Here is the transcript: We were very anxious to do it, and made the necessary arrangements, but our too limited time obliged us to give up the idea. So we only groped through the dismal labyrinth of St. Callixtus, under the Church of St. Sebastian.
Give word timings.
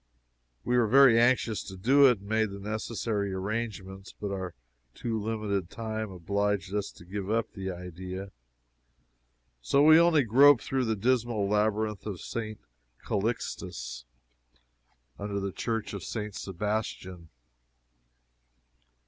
We 0.65 0.79
were 0.79 0.87
very 0.87 1.19
anxious 1.19 1.61
to 1.65 1.77
do 1.77 2.07
it, 2.07 2.17
and 2.17 2.27
made 2.27 2.49
the 2.49 2.57
necessary 2.57 3.31
arrangements, 3.33 4.15
but 4.19 4.31
our 4.31 4.55
too 4.95 5.21
limited 5.21 5.69
time 5.69 6.09
obliged 6.09 6.73
us 6.73 6.89
to 6.93 7.05
give 7.05 7.29
up 7.29 7.51
the 7.53 7.69
idea. 7.69 8.31
So 9.61 9.83
we 9.83 9.99
only 9.99 10.23
groped 10.23 10.63
through 10.63 10.85
the 10.85 10.95
dismal 10.95 11.47
labyrinth 11.47 12.07
of 12.07 12.19
St. 12.19 12.59
Callixtus, 13.05 14.05
under 15.19 15.39
the 15.39 15.51
Church 15.51 15.93
of 15.93 16.03
St. 16.03 16.33
Sebastian. 16.33 17.29